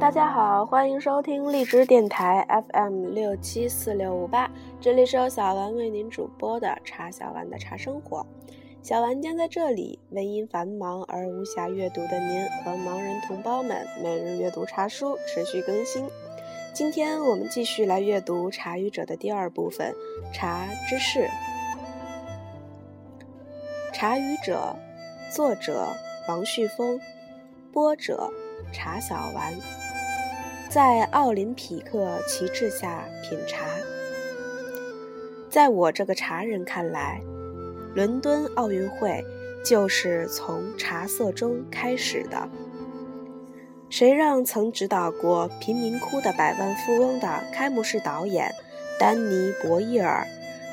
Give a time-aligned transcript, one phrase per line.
[0.00, 4.50] 大家好，欢迎收听荔枝电台 FM 六七四六五八，
[4.80, 8.26] 这里是由小丸为您主播的茶小丸的茶生活。
[8.82, 16.06] 小丸将在这里为因繁忙而无暇阅读的您和盲人同胞们每日阅读茶书，持续更新。
[16.74, 19.94] 今天我们继续来阅读《茶语者》的第二部分
[20.34, 21.20] 《茶知识》。
[23.94, 24.76] 《茶语者》，
[25.34, 25.86] 作者
[26.28, 27.00] 王旭峰，
[27.72, 28.30] 播者
[28.74, 29.54] 茶小丸。
[30.68, 33.64] 在奥林匹克旗帜下品茶，
[35.48, 37.22] 在我这个茶人看来，
[37.94, 39.24] 伦敦奥运会
[39.64, 42.48] 就是从茶色中开始的。
[43.88, 48.50] 谁让曾指导过贫民窟的百万富翁的开幕式导演
[48.98, 50.26] 丹尼·博伊尔，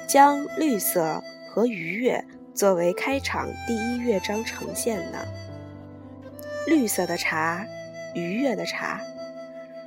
[0.08, 5.20] 将绿色和愉悦作为开场第一乐章呈现呢？
[6.66, 7.64] 绿色的茶，
[8.14, 9.02] 愉悦的茶，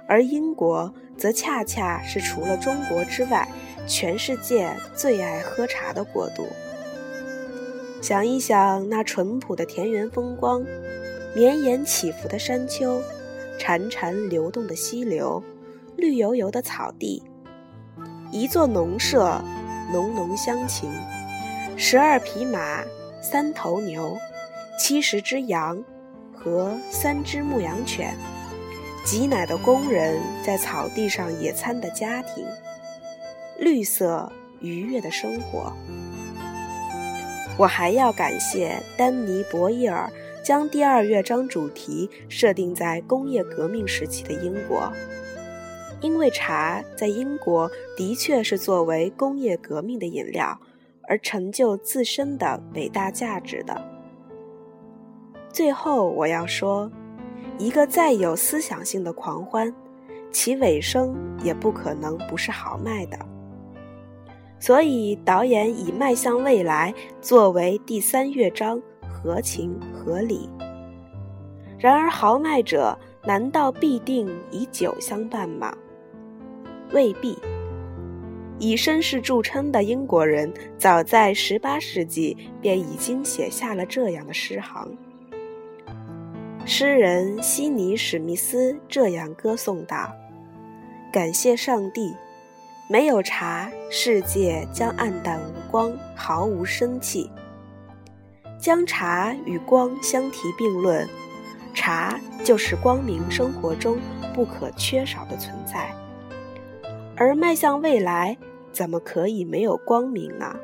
[0.07, 3.49] 而英国则恰恰是除了中国之外，
[3.87, 6.49] 全世界最爱喝茶的国度。
[8.01, 10.65] 想一想那淳朴的田园风光，
[11.35, 13.03] 绵延起伏的山丘。
[13.57, 15.41] 潺潺流动的溪流，
[15.97, 17.23] 绿油油的草地，
[18.33, 19.41] 一座农舍，
[19.93, 20.91] 浓浓乡情，
[21.77, 22.83] 十二匹马，
[23.23, 24.19] 三头牛，
[24.77, 25.83] 七十只羊
[26.35, 28.17] 和三只牧羊犬，
[29.05, 32.45] 挤奶的工人在草地上野餐的家庭，
[33.59, 35.73] 绿色愉悦的生活。
[37.57, 40.11] 我还要感谢丹尼·博伊尔。
[40.45, 44.93] 将第二乐章主题设定在工业革命时期的英国，
[46.03, 50.61] 因为茶在英国的确是作为工业革命的饮料
[51.09, 53.94] 而成就自身的伟大价值的。
[55.55, 56.91] 最后，我要说，
[57.59, 59.73] 一个再有思想性的狂欢，
[60.33, 63.17] 其尾声也不可能不是豪迈的。
[64.59, 68.83] 所以，导演以《迈向未来》作为第三乐章。
[69.07, 70.51] 合情合理。
[71.79, 75.73] 然而，豪迈者难道必定以酒相伴吗？
[76.93, 77.39] 未必。
[78.59, 84.93] 以绅士著称的英国人，早在18世纪便已经写下了这样的诗行。
[86.67, 90.11] 诗人悉尼·史密斯这样歌颂道
[91.13, 92.17] ：“感谢上帝，
[92.89, 97.31] 没有茶，世界将暗淡无光，毫无生气。”
[98.59, 101.07] 将茶与光相提并论，
[101.75, 103.99] 茶就是光明生活中
[104.35, 105.95] 不可缺少的存在。
[107.15, 108.39] 而迈向未来，
[108.73, 110.57] 怎么可以没有光明呢？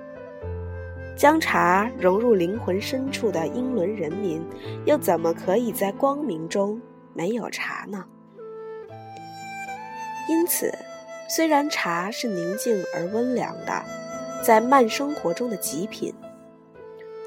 [1.20, 4.42] 将茶融入灵魂深处的英伦人民，
[4.86, 6.80] 又怎么可以在光明中
[7.12, 8.02] 没有茶呢？
[10.30, 10.72] 因此，
[11.28, 13.84] 虽然茶是宁静而温良的，
[14.42, 16.14] 在慢生活中的极品。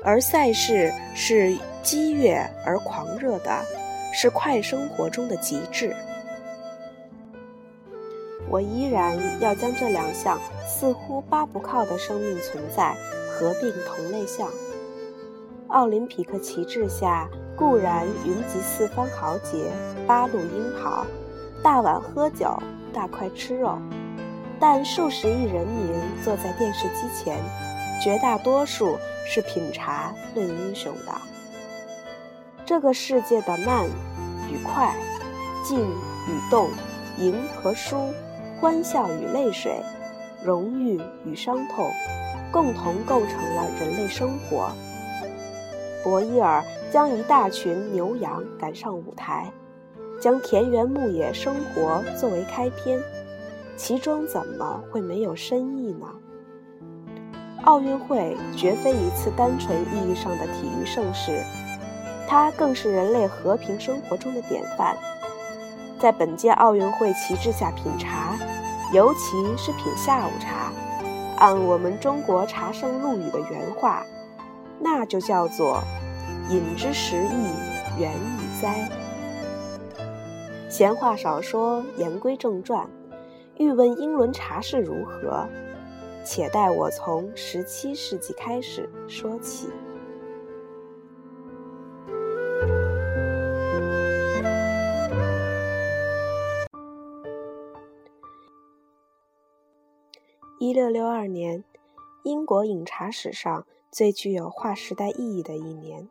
[0.04, 3.64] 而赛事是激越而狂热的，
[4.12, 5.96] 是快生活中的极致。
[8.50, 12.96] 我依然要将这两项似乎扒不靠的生命存在
[13.34, 14.48] 合并同类项。
[15.68, 19.72] 奥林匹克旗帜下固然云集四方豪杰，
[20.08, 21.06] 八路英豪，
[21.64, 22.58] 大碗喝酒，
[22.94, 23.78] 大块吃肉，
[24.60, 25.94] 但数十亿人民
[26.24, 27.38] 坐在电视机前，
[28.02, 28.98] 绝大多数。
[29.26, 31.14] 是品茶论英雄的。
[32.66, 33.86] 这个世界的慢
[34.52, 34.94] 与快，
[35.64, 36.70] 静与动，
[37.18, 37.96] 赢和输，
[38.60, 39.82] 欢笑与泪水，
[40.44, 41.90] 荣誉与伤痛，
[42.54, 44.72] 共同构成了人类生活。
[46.04, 49.52] 博伊尔将一大群牛羊赶上舞台，
[50.22, 53.02] 将田园牧野生活作为开篇，
[53.76, 56.06] 其中怎么会没有深意呢？
[57.64, 61.42] 奥运会绝非一次单纯意义上的体育盛事，
[62.28, 64.96] 它更是人类和平生活中的典范。
[65.98, 68.38] 在本届奥运会旗帜下品茶，
[68.92, 70.74] 尤其是品下午茶，
[71.44, 74.06] 按我们中国茶圣陆羽的原话，
[74.80, 75.84] 那就叫做
[76.50, 78.90] “饮之时意，远以哉”。
[80.72, 82.90] 闲话少说，言归正传，
[83.58, 85.46] 欲问英伦茶事如何？
[86.24, 89.68] 且待我从十七世纪开始说起。
[100.74, 101.64] 一六六二年，
[102.24, 106.10] 英国饮茶史上最具有划时代意义的一年。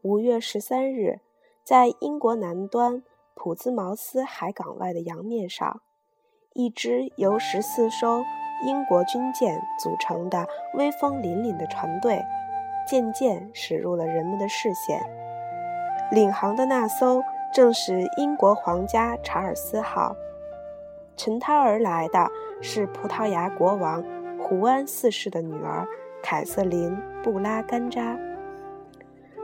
[0.00, 1.20] 五月十三日，
[1.62, 3.02] 在英国南端
[3.34, 5.82] 普兹茅斯海港外的洋面上，
[6.54, 8.22] 一支由十四艘
[8.64, 12.22] 英国军舰组成的威风凛凛的船队，
[12.88, 14.98] 渐渐驶入了人们的视线。
[16.10, 17.22] 领航的那艘
[17.52, 20.16] 正是英国皇家查尔斯号，
[21.16, 22.30] 乘他而来的
[22.60, 24.02] 是葡萄牙国王
[24.38, 25.86] 胡安四世的女儿
[26.22, 26.90] 凯瑟琳·
[27.22, 28.16] 布拉干扎。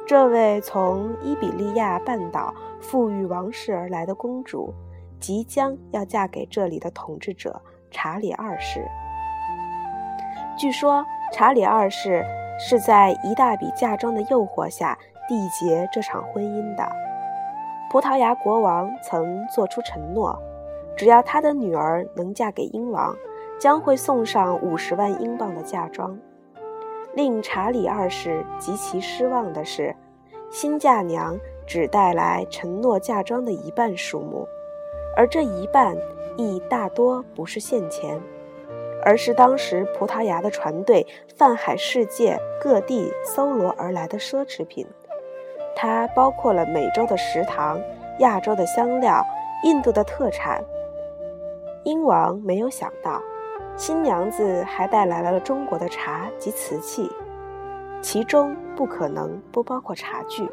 [0.06, 4.74] 这位从伊比利亚半岛富裕王室而来的公主，
[5.20, 8.84] 即将要嫁给这里的统治者查理二世。
[10.58, 12.24] 据说，查理二世
[12.58, 16.84] 是在一大笔嫁妆的诱惑下缔结这场婚姻的。
[17.88, 20.36] 葡萄牙国王曾做出承诺，
[20.96, 23.16] 只要他的女儿能嫁给英王，
[23.58, 26.18] 将会送上五十万英镑的嫁妆。
[27.14, 29.94] 令查理二世极其失望的是，
[30.50, 34.46] 新嫁娘只带来承诺嫁妆的一半数目，
[35.16, 35.96] 而这一半
[36.36, 38.20] 亦大多不是现钱，
[39.02, 41.06] 而是当时葡萄牙的船队
[41.36, 44.86] 泛海世界各地搜罗而来的奢侈品。
[45.74, 47.80] 它包括了美洲的食糖、
[48.18, 49.24] 亚洲的香料、
[49.64, 50.62] 印度的特产。
[51.84, 53.20] 英王没有想到。
[53.76, 57.10] 新娘子还带来了中国的茶及瓷器，
[58.02, 60.46] 其中不可能不包括茶具。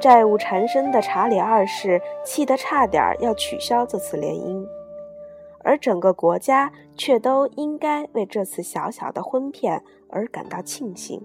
[0.00, 4.66] 债务缠身的查理二世气得差点要取消这次联姻，
[5.62, 11.24] 而整个国家却都应该为这次小小的婚骗而感到庆幸。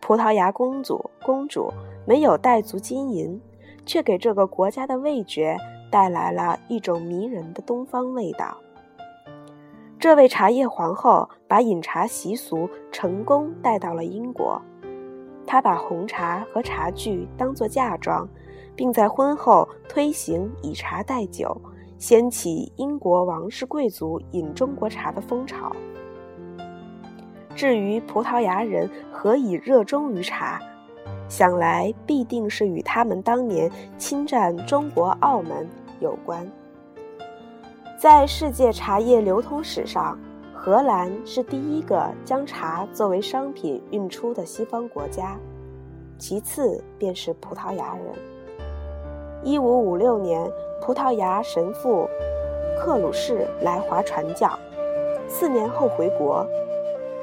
[0.00, 1.72] 葡萄牙公主公主
[2.06, 3.40] 没有带足金银，
[3.84, 5.56] 却给这个国家的味觉
[5.94, 8.56] 带来了一种迷人的东方味道。
[9.96, 14.60] 这位茶叶皇后把饮茶习俗成功带到了英国，
[15.46, 18.28] 她把红茶和茶具当作嫁妆，
[18.74, 21.56] 并在婚后推行以茶代酒，
[21.96, 25.70] 掀起英国王室贵族饮中国茶的风潮。
[27.54, 30.60] 至于葡萄牙人何以热衷于茶，
[31.28, 35.68] 想来必定是与他们当年侵占中国澳门
[36.00, 36.46] 有关。
[37.98, 40.18] 在世界茶叶流通史上，
[40.52, 45.38] 荷兰是第一个将茶作为商品运出的西方国家，
[46.18, 48.14] 其次便是葡萄牙人。
[49.42, 50.50] 一五五六年，
[50.80, 52.08] 葡萄牙神父
[52.78, 54.58] 克鲁士来华传教，
[55.28, 56.46] 四年后回国。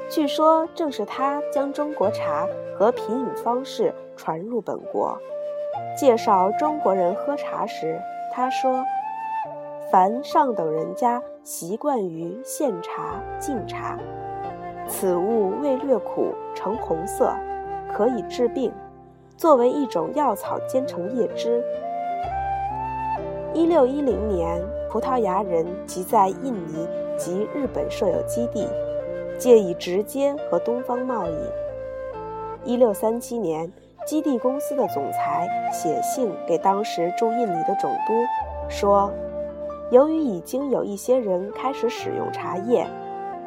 [0.08, 2.46] 据说正是他将中国茶
[2.76, 5.16] 和品饮方式传入本国。
[5.96, 8.00] 介绍中国人喝茶时，
[8.32, 8.82] 他说。
[9.90, 13.98] 凡上等人家习惯于献茶、敬茶，
[14.88, 17.30] 此物味略苦，呈红色，
[17.92, 18.72] 可以治病，
[19.36, 21.62] 作为一种药草煎成叶汁。
[23.52, 26.88] 一六一零年，葡萄牙人即在印尼
[27.18, 28.66] 及日本设有基地，
[29.36, 31.36] 借以直接和东方贸易。
[32.64, 33.70] 一六三七年，
[34.06, 38.12] 基地公司的总裁写信给当时驻印尼的总督，
[38.68, 39.10] 说。
[39.90, 42.86] 由于已经有一些人开始使用茶叶，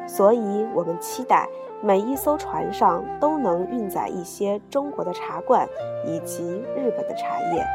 [0.06, 1.48] 所以我们期待
[1.82, 5.68] 每一艘船上都能运载一些中国的茶罐
[6.06, 6.44] 以及
[6.76, 7.66] 日本的茶叶。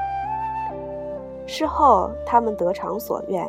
[1.46, 3.46] 事后，他们得偿所愿。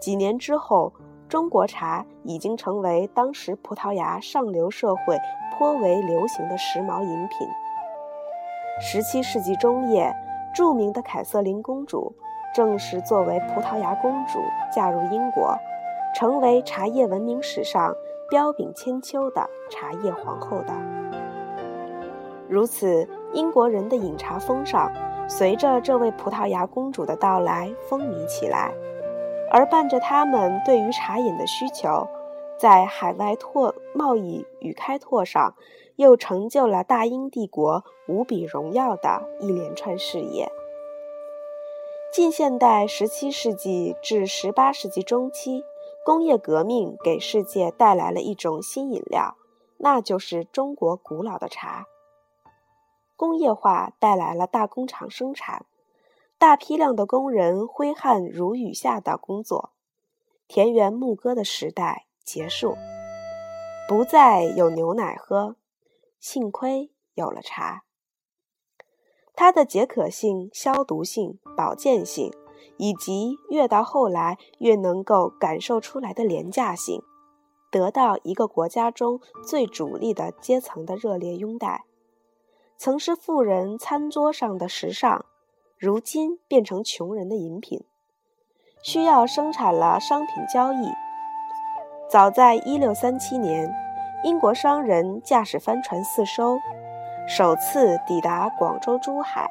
[0.00, 0.92] 几年之后，
[1.28, 5.18] 中国茶已经成为当时葡萄牙上流社会
[5.58, 7.48] 颇为流行的时髦饮品。
[8.80, 10.14] 十七世纪中叶，
[10.54, 12.14] 著名的凯瑟琳公主。
[12.54, 14.38] 正是作为葡萄牙公主
[14.72, 15.54] 嫁入英国，
[16.14, 17.94] 成为茶叶文明史上
[18.30, 20.72] 彪炳千秋的茶叶皇后的。
[22.48, 24.90] 如此，英国人的饮茶风尚
[25.28, 28.72] 随着这位葡萄牙公主的到来风靡起来，
[29.50, 32.08] 而伴着他们对于茶饮的需求，
[32.58, 35.54] 在海外拓贸易与开拓上，
[35.98, 40.48] 又成就了大英帝国无比荣耀的一连串事业。
[42.12, 45.64] 近现代17世纪至18世纪中期，
[46.04, 49.36] 工业革命给世界带来了一种新饮料，
[49.78, 51.86] 那就是中国古老的茶。
[53.16, 55.66] 工业化带来了大工厂生产，
[56.38, 59.70] 大批量的工人挥汗如雨下的工作，
[60.46, 62.76] 田园牧歌的时代结束，
[63.88, 65.56] 不再有牛奶喝，
[66.20, 67.84] 幸亏有了茶。
[69.34, 72.32] 它的解渴性、消毒性、保健性，
[72.76, 77.02] 以及越到后来越能够感受出来的廉价性，
[77.70, 81.84] 得到一个国家中最主力的阶层的热烈拥戴。
[82.76, 85.24] 曾是富人餐桌上的时尚，
[85.76, 87.84] 如今变成穷人的饮品，
[88.82, 90.92] 需要生产了商品交易。
[92.08, 93.72] 早在1637年，
[94.24, 96.58] 英国商人驾驶帆船四艘，
[97.28, 99.48] 首次抵达广州、珠海。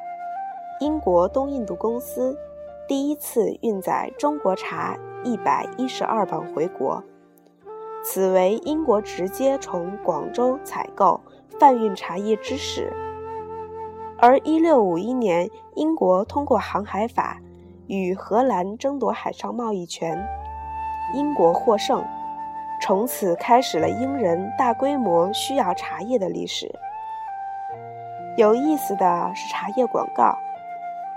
[0.80, 2.38] 英国东印度公司
[2.86, 4.94] 第一次运载中国茶
[5.24, 7.02] 一百一十二磅回国，
[8.04, 11.18] 此为英国直接从广州采购
[11.58, 12.92] 贩运茶叶之始。
[14.18, 17.38] 而一六五一年，英国通过航海法
[17.86, 20.22] 与荷兰争夺海上贸易权，
[21.14, 22.04] 英国获胜，
[22.80, 26.72] 从此开始了英人大规模需要茶叶的历史。
[28.36, 30.36] 有意思的是，茶叶广告。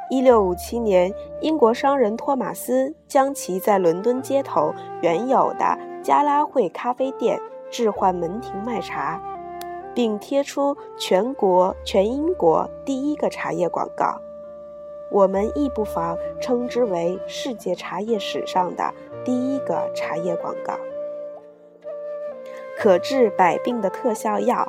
[0.09, 7.39] 一六五七年，英国商人托马斯将其在伦敦街头原有的加拉会咖啡店
[7.69, 9.21] 置换门庭卖茶，
[9.93, 14.19] 并贴出全国全英国第一个茶叶广告。
[15.11, 20.73] 我们亦不妨称之为世界茶叶史上的第一个茶叶广告。
[22.81, 24.67] 可治百病的特效药，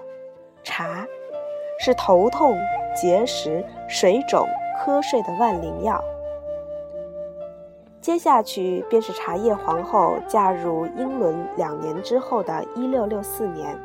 [0.62, 1.06] 茶，
[1.78, 2.54] 是头痛、
[2.94, 4.46] 结石、水肿。
[4.84, 5.98] 瞌睡的万灵药。
[8.02, 13.78] 接下去便是茶叶皇后嫁入英伦两年之后的1664年，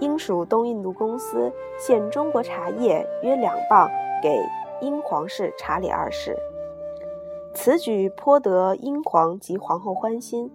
[0.00, 3.88] 英属东印度公司献中国茶叶约两磅
[4.20, 4.42] 给
[4.80, 6.36] 英皇室查理二世。
[7.54, 10.50] 此举颇得英皇及皇后欢心，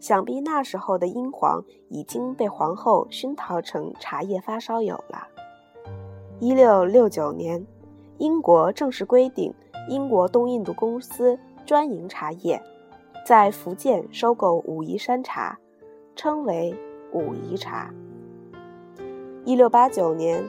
[0.00, 5.26] 想必那时候的英皇已经被皇后熏陶成茶叶发烧友了。
[6.40, 7.66] 1669年。
[8.20, 9.54] 英国正式规定，
[9.88, 12.60] 英国东印度公司专营茶叶，
[13.24, 15.56] 在福建收购武夷山茶，
[16.16, 16.76] 称为
[17.12, 17.94] 武夷茶。
[19.44, 20.44] 一六八九年，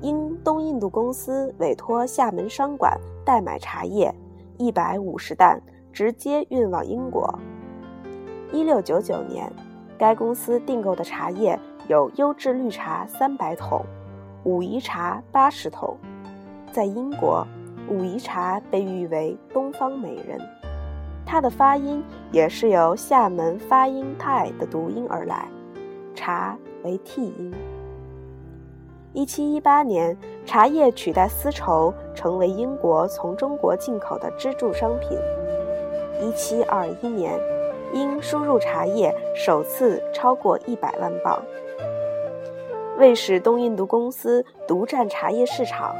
[0.00, 4.10] 英东印度公司委托厦门商馆代买茶叶
[4.56, 5.60] 一百五十担，
[5.92, 7.38] 直接运往英国。
[8.52, 9.52] 一六九九年，
[9.98, 13.84] 该公司订购的茶叶有优质绿茶三百桶，
[14.44, 15.96] 武夷茶八十桶。
[16.72, 17.46] 在英国，
[17.88, 20.38] 武夷茶被誉为“东方美人”，
[21.26, 25.48] 它的发音也是由厦门发音泰的读音而来，
[26.14, 27.52] 茶为 t 音。
[29.12, 35.18] 一七一八年，茶叶取代丝绸成为英国从中国进口的支柱商品。
[36.20, 37.38] 一七二一年，
[37.92, 41.42] 因输入茶叶首次超过一百万磅。
[42.98, 45.94] 为使东印度公司独占茶叶市场。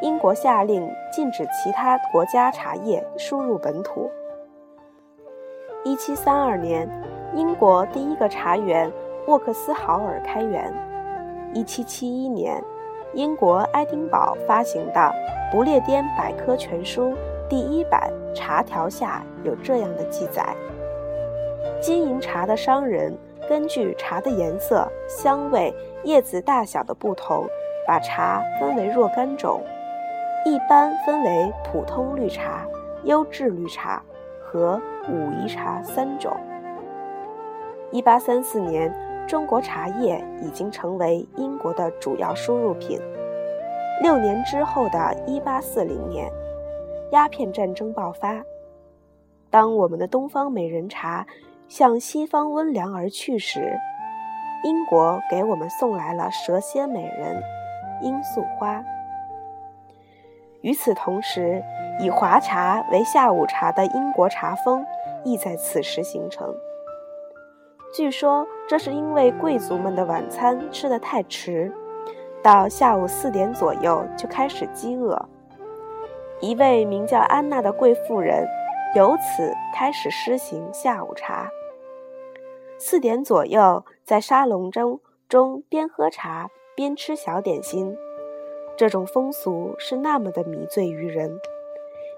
[0.00, 4.08] 英国下令禁止其他国家茶叶输入本土。
[5.84, 6.88] 一七三二年，
[7.34, 8.88] 英国第一个茶园
[9.26, 10.72] 沃克斯豪尔开园。
[11.52, 12.62] 一七七一年，
[13.12, 15.00] 英国爱丁堡发行的
[15.50, 17.10] 《不列颠百科全书》
[17.48, 20.54] 第一版茶条下有这样的记载：
[21.80, 23.16] 经营茶的商人
[23.48, 25.72] 根据茶的颜色、香味、
[26.04, 27.46] 叶子大小的不同，
[27.86, 29.62] 把茶分为若干种。
[30.44, 32.66] 一般分为普通绿茶、
[33.04, 34.02] 优质绿茶
[34.42, 36.36] 和武夷茶三种。
[37.90, 38.92] 一八三四年，
[39.26, 43.00] 中国茶叶已经成为英国的主要输入品。
[44.02, 46.30] 六年之后的一八四零年，
[47.12, 48.42] 鸦片战争爆发。
[49.50, 51.26] 当我们的东方美人茶
[51.68, 53.78] 向西方温凉而去时，
[54.64, 57.42] 英国给我们送来了蛇蝎美人
[58.02, 58.82] 罂粟花。
[60.62, 61.62] 与此同时，
[62.00, 64.84] 以华茶为下午茶的英国茶风
[65.24, 66.52] 亦在此时形成。
[67.94, 71.72] 据说这是因为贵族们的晚餐吃得太迟，
[72.42, 75.16] 到下午四点左右就开始饥饿。
[76.40, 78.46] 一位名叫安娜的贵妇人
[78.94, 81.48] 由此开始施行下午茶。
[82.80, 87.96] 四点左右，在沙龙中中边喝茶边吃小点心。
[88.76, 91.40] 这种风俗是那么的迷醉于人，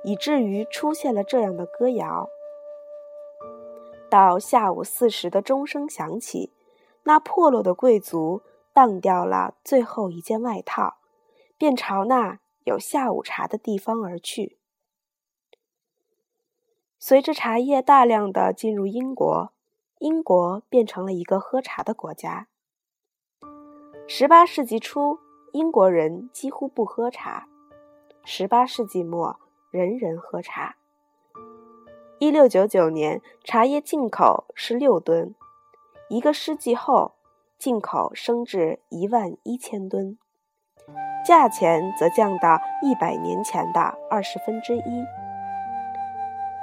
[0.04, 2.28] 以至于出现了这样的歌谣：
[4.10, 6.52] 到下午四时的钟声响起，
[7.04, 8.42] 那破落的贵族
[8.74, 10.98] 当掉了最后一件外套，
[11.56, 14.58] 便朝那有下午茶的地方而去。
[16.98, 19.52] 随着茶叶大量的进入英国，
[20.00, 22.48] 英国变成了一个喝茶的国家。
[24.06, 25.18] 十八世纪初。
[25.52, 27.48] 英国人几乎不喝茶。
[28.24, 29.40] 十八世纪末，
[29.72, 30.76] 人人喝茶。
[32.20, 35.34] 一六九九年，茶叶进口是六吨，
[36.08, 37.16] 一个世纪后，
[37.58, 40.16] 进口升至一万一千吨，
[41.26, 45.04] 价钱则降到一百年前的二十分之一。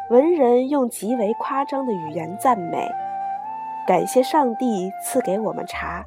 [0.10, 2.90] 文人用极为夸张的语言赞美，
[3.88, 6.06] 感谢上帝赐给我们茶。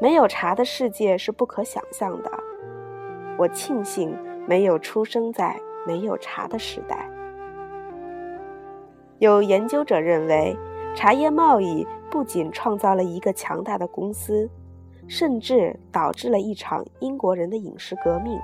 [0.00, 2.30] 没有茶的世界是不可想象的。
[3.36, 4.16] 我庆幸
[4.46, 6.96] 没有出生在没有茶的时代。
[9.18, 10.56] 有研究者认为，
[10.94, 14.48] 茶叶贸易不仅创造了一个强大的公司，
[15.08, 18.38] 甚至导致了一场英国人的饮食革命。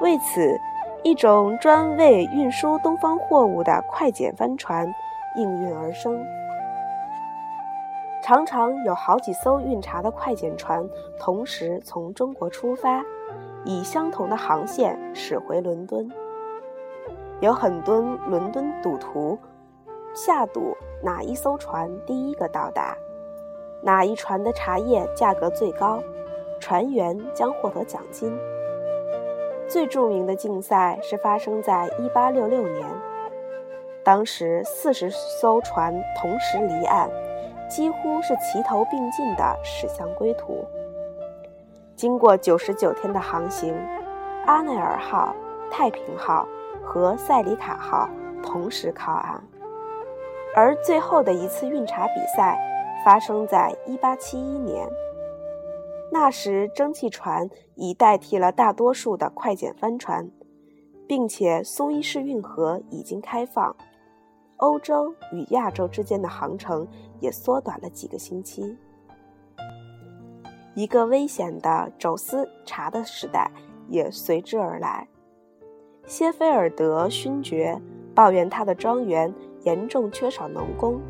[0.00, 0.56] 为此，
[1.02, 4.86] 一种专为运输东方货物的快简帆船
[5.34, 6.24] 应运而生。
[8.26, 10.88] 常常有好几艘运茶的快简船
[11.18, 13.04] 同时从中国出发，
[13.66, 16.10] 以相同的航线驶回伦敦。
[17.40, 19.38] 有很多伦敦赌徒
[20.14, 22.96] 下赌哪一艘船第一个到达，
[23.82, 26.02] 哪一船的茶叶价格最高，
[26.58, 28.34] 船员将获得奖金。
[29.68, 32.86] 最著名的竞赛是发生在1866年，
[34.02, 37.06] 当时四十艘船同时离岸。
[37.74, 40.64] 几乎是齐头并进地驶向归途。
[41.96, 43.74] 经过九十九天的航行，
[44.46, 45.34] 阿内尔号、
[45.72, 46.46] 太平号
[46.84, 48.08] 和塞里卡号
[48.44, 49.42] 同时靠岸。
[50.54, 52.56] 而最后的一次运茶比赛
[53.04, 54.88] 发生在一八七一年，
[56.12, 60.30] 那时蒸汽船已代替了大多数的快简帆船，
[61.08, 63.74] 并且苏伊士运河已经开放。
[64.58, 66.86] 欧洲与亚洲之间的航程
[67.20, 68.76] 也缩短了几个星期。
[70.74, 73.50] 一个危险的走私茶的时代
[73.88, 75.06] 也随之而来。
[76.06, 77.80] 谢菲尔德勋爵
[78.14, 79.32] 抱怨他的庄园
[79.62, 81.00] 严重缺少农工，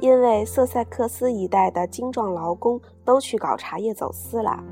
[0.00, 4.62] 因为瑟塞克斯一带的精壮劳工都去搞茶叶走私了。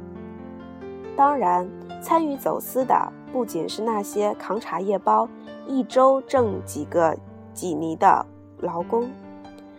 [1.17, 1.69] 当然，
[2.01, 5.29] 参与走私的不仅是那些扛茶叶包。
[5.67, 7.17] 一周挣几个
[7.53, 8.25] 几尼的
[8.59, 9.11] 劳工，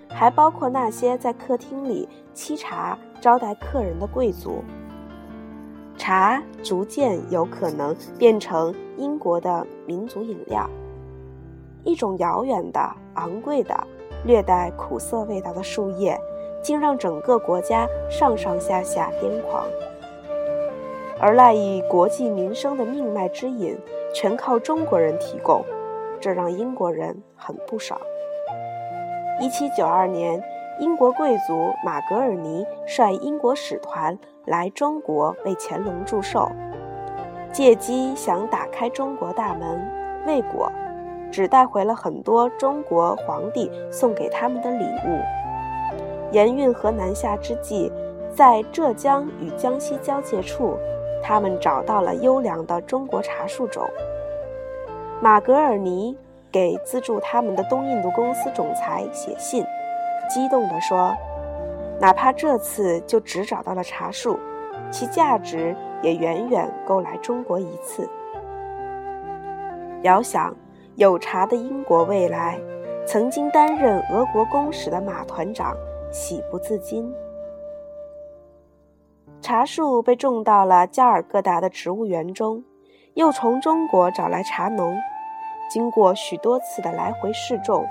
[0.10, 4.62] 还包括那些在客厅里沏茶招待客人的贵族。
[5.96, 10.70] 茶逐渐有可能变成英国的民族饮料，
[11.86, 12.82] 一种遥远的、
[13.14, 13.74] 昂贵的、
[14.26, 16.20] 略带苦涩味道的树叶，
[16.62, 19.64] 竟让整个国家上上下下癫狂。
[21.26, 23.76] 而赖以国计民生的命脉之饮，
[24.14, 25.66] 全靠中国人提供。
[26.22, 28.00] 这让英国人很不爽。
[29.42, 30.40] 一七九二年，
[30.80, 36.48] 英国贵族马格尔尼率英国使团来中国为乾隆祝寿，
[37.52, 39.82] 借机想打开中国大门，
[40.28, 40.72] 未果，
[41.32, 45.20] 只带回了很多中国皇帝送给他们的礼物。
[46.32, 47.92] 沿运河南下之际，
[48.32, 50.78] 在浙江与江西交界处，
[51.28, 53.84] 他们找到了优良的中国茶树种。
[55.20, 56.16] 马格尔尼
[56.52, 59.66] 给资助他们的东印度公司总裁写信，
[60.30, 61.16] 激动地说
[62.00, 64.38] ：“哪怕这次就只找到了茶树，
[64.92, 68.08] 其价值也远远够来中国一次。”
[70.04, 70.56] 遥想
[70.96, 72.60] 有茶的英国未来，
[73.08, 75.76] 曾经担任俄国公使的马团长
[76.12, 77.12] 喜不自禁。
[79.46, 82.64] 茶树被种到了加尔各答的植物园中。
[83.14, 84.98] 又从中国找来茶农，
[85.70, 87.86] 经过许多次的来回试种，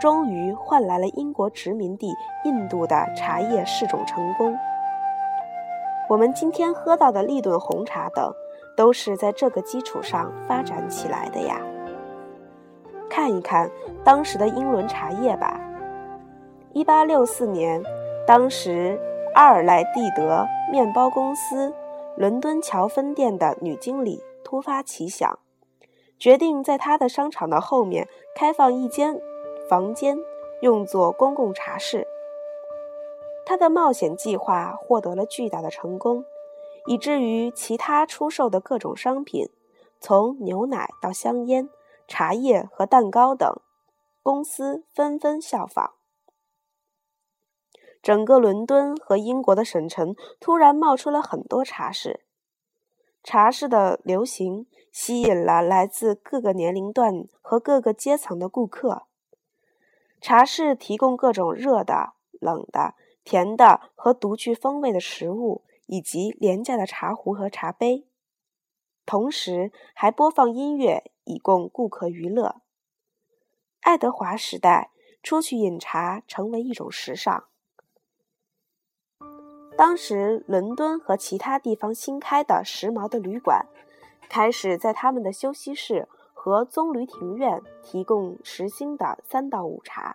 [0.00, 4.56] 终于换来了英国殖民地印度的茶叶试种成功。
[6.08, 8.32] 我们今天喝到的立顿红茶等，
[8.76, 11.60] 都是在这个基础上发展起来的呀。
[13.10, 13.68] 看一看
[14.04, 15.60] 当时的英伦茶叶吧。
[16.72, 17.82] 一八六四年，
[18.24, 18.96] 当时
[19.34, 21.72] 阿尔莱蒂德面包公司
[22.16, 24.22] 伦敦桥分店的女经理。
[24.44, 25.38] 突发奇想，
[26.18, 29.18] 决定在她的商场的后面开放一间
[29.66, 30.18] 房间，
[30.60, 32.06] 用作公共茶室。
[33.46, 36.24] 他的冒险计划获得了巨大的成功，
[36.84, 39.48] 以至于其他出售的各种商品，
[40.00, 41.70] 从牛奶到香烟、
[42.06, 43.50] 茶叶和蛋糕等，
[44.22, 45.94] 公司纷纷效仿。
[48.02, 52.24] 整个伦敦和英国的省城突然冒出了很多茶室。
[53.22, 59.04] 茶室的流行吸引了来自各个年龄段和各个阶层的顾客。
[60.20, 68.04] 茶室提供各种热的、冷的、甜的和独具风味的食物，以及廉价的茶壶和茶杯，
[69.06, 72.62] 同时还播放音乐以供顾客娱乐。
[73.80, 74.90] 爱德华时代，
[75.22, 77.44] 出去饮茶成为一种时尚。
[79.82, 83.66] 当时，伦敦和其他地方新开的时髦的旅馆，
[84.28, 90.14] 开始在他们的休息室和棕榈庭院提供时兴的三到五茶。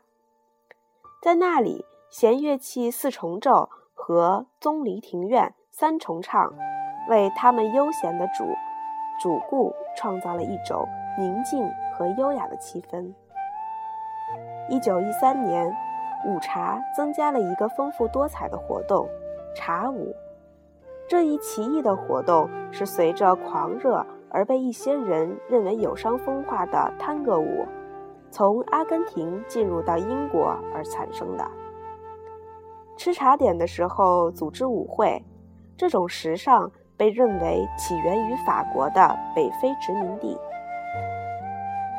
[1.22, 6.54] 在那里，弦乐器四重奏和棕榈庭院三重唱，
[7.10, 8.46] 为他们悠闲的主
[9.22, 10.88] 主顾创造了一种
[11.20, 13.14] 宁静和优雅的气氛。
[14.70, 15.70] 一九一三年，
[16.26, 19.06] 午茶增加了一个丰富多彩的活动。
[19.56, 20.16] 茶舞，
[21.08, 27.66] 这一奇异的活动是随着狂热而被一些人认为有伤风化的探戈舞，
[28.30, 31.48] 从阿根廷进入到英国而产生的。
[32.96, 35.24] 吃茶点的时候组织舞会，
[35.76, 40.38] 这种时尚被认为起源于法国的北非殖民地，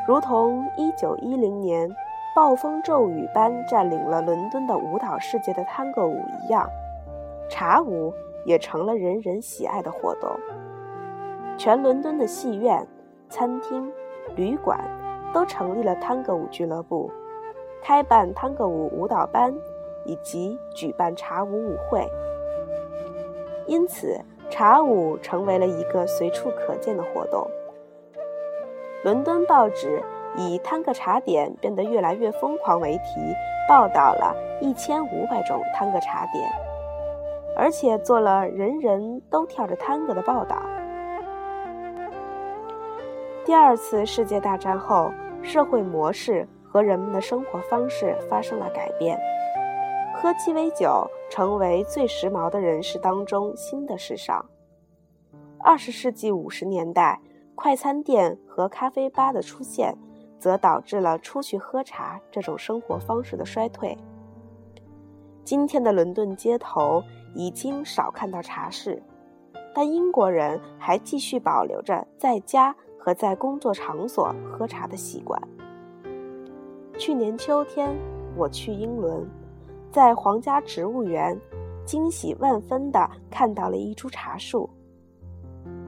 [0.07, 1.91] 如同1910年
[2.35, 6.69] 暴风骤雨般占领了伦敦的舞蹈世界的探戈舞一样。
[7.49, 8.13] 茶舞
[8.45, 10.31] 也成了人人喜爱的活动。
[11.57, 12.87] 全伦敦的戏院、
[13.29, 13.91] 餐厅、
[14.37, 14.79] 旅馆
[15.35, 17.11] 都成立了探戈舞俱乐部，
[17.83, 19.53] 开办探戈舞舞蹈班，
[20.05, 22.07] 以及举办茶舞舞会。
[23.67, 27.47] 因此，茶舞成为了一个随处可见的活动。
[29.05, 30.03] 伦敦报纸
[30.37, 33.21] 以“探戈茶点变得越来越疯狂”为题，
[33.69, 36.68] 报道了一千五百种探戈茶点。
[37.59, 40.63] 而且做了人人都跳着探戈的报道。
[43.45, 45.11] 第二次世界大战后，
[45.43, 49.19] 社会模式和人们的生活方式发生了改变，
[50.15, 54.45] 喝鸡尾酒成为最时髦的人士当中新的时尚。
[55.59, 57.21] 二十世纪五十年代，
[57.57, 59.97] 快餐店和咖啡吧的出现，
[60.39, 63.99] 则导致了出去喝茶这种生活方式的衰退。
[65.43, 67.03] 今天的伦敦街头。
[67.35, 69.03] 已经少看到茶室，
[69.75, 75.41] 但英国人还继续保留着在家和在工作场所喝茶的习惯。
[76.99, 77.97] 去年秋天，
[78.37, 79.25] 我去英伦，
[79.93, 81.39] 在皇家植物园，
[81.85, 84.69] 惊喜万分地看到了一株茶树。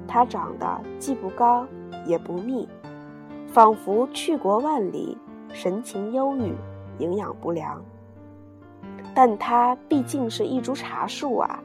[0.07, 1.67] 它长得既不高
[2.07, 2.69] 也不密，
[3.49, 5.17] 仿佛去国万里，
[5.53, 6.55] 神情忧郁，
[6.99, 7.83] 营养不良。
[9.15, 11.61] 但它毕竟是一株茶树啊，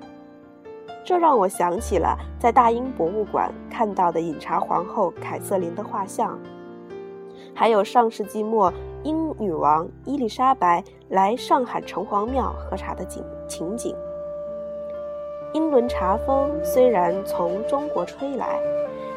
[1.04, 6.38] 这让我想起了在大英博物馆看到的饮茶皇后凯瑟琳的画像，
[7.54, 13.96] 还有上世纪末英女王伊丽莎白来上海城隍庙喝茶的景情景。
[15.54, 18.60] 英伦茶风虽然从中国吹来，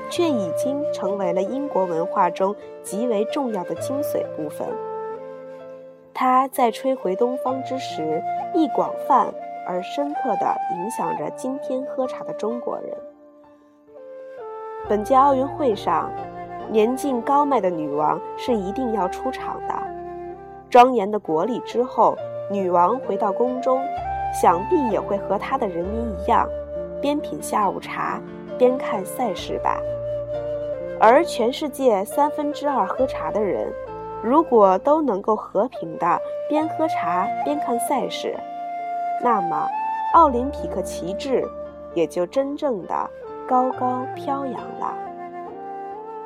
[0.08, 4.68] 却已经成为了英国文化中极为重要的精髓部分。
[6.20, 8.20] 它在吹回东方之时，
[8.52, 9.32] 亦广泛
[9.64, 12.90] 而深刻地影响着今天喝茶的中国人。
[14.88, 16.10] 本届奥运会上，
[16.68, 19.74] 年近高迈的女王是一定要出场的。
[20.68, 22.16] 庄严的国礼之后，
[22.50, 23.80] 女王回到宫中，
[24.32, 26.48] 想必也会和她的人民一样，
[27.00, 28.20] 边品下午茶，
[28.58, 29.80] 边看赛事吧。
[30.98, 33.72] 而全世界三分之二喝茶的人。
[34.22, 38.36] 如果都能够和平的边喝茶边看赛事，
[39.22, 39.68] 那么
[40.14, 41.44] 奥林匹克旗帜
[41.94, 43.10] 也就真正的
[43.46, 44.94] 高高飘扬了。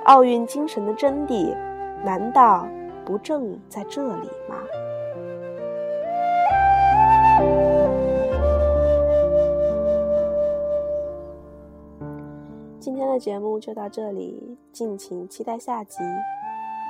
[0.04, 1.54] 奥运精神的真谛，
[2.02, 2.66] 难道
[3.04, 4.56] 不正在这里吗？
[12.80, 15.98] 今天的节目就到这里，敬请期待下集。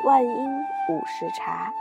[0.04, 1.72] 万英午时茶。